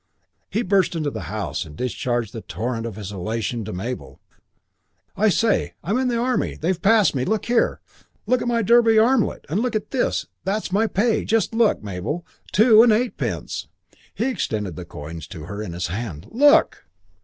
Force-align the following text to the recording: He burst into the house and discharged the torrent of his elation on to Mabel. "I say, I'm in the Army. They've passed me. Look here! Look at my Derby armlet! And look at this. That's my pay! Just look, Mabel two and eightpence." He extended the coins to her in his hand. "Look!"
He 0.49 0.63
burst 0.63 0.95
into 0.95 1.11
the 1.11 1.25
house 1.29 1.63
and 1.63 1.75
discharged 1.77 2.33
the 2.33 2.41
torrent 2.41 2.87
of 2.87 2.95
his 2.95 3.11
elation 3.11 3.59
on 3.59 3.65
to 3.65 3.73
Mabel. 3.73 4.19
"I 5.15 5.29
say, 5.29 5.75
I'm 5.83 5.99
in 5.99 6.07
the 6.07 6.17
Army. 6.17 6.55
They've 6.55 6.81
passed 6.81 7.13
me. 7.13 7.23
Look 7.23 7.45
here! 7.45 7.81
Look 8.25 8.41
at 8.41 8.47
my 8.47 8.63
Derby 8.63 8.97
armlet! 8.97 9.45
And 9.47 9.59
look 9.59 9.75
at 9.75 9.91
this. 9.91 10.25
That's 10.43 10.71
my 10.71 10.87
pay! 10.87 11.23
Just 11.23 11.53
look, 11.53 11.83
Mabel 11.83 12.25
two 12.51 12.81
and 12.81 12.91
eightpence." 12.91 13.67
He 14.15 14.25
extended 14.25 14.75
the 14.75 14.85
coins 14.85 15.27
to 15.27 15.43
her 15.43 15.61
in 15.61 15.73
his 15.73 15.85
hand. 15.85 16.25
"Look!" 16.31 16.87